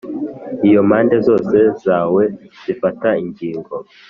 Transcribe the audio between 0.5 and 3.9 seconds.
iyo, impande zose za wee zifata ingingo,